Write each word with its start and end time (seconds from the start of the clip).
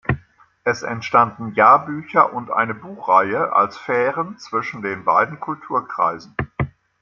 Es 0.63 0.81
entstanden 0.81 1.53
Jahrbücher 1.53 2.33
und 2.33 2.49
eine 2.49 2.73
Buchreihe 2.73 3.53
als 3.53 3.77
"Fähren" 3.77 4.39
zwischen 4.39 4.81
den 4.81 5.03
beiden 5.05 5.39
Kulturkreisen. 5.39 6.35